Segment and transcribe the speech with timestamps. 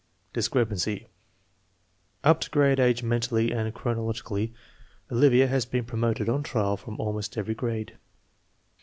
[0.33, 1.05] Discrepancy:
[2.23, 4.53] Up to grade age mentally and chronologi cally,
[5.11, 7.95] Olivia has been promoted on trial from almost every grade.